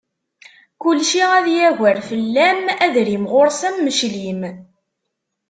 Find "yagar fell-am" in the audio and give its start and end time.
1.55-2.61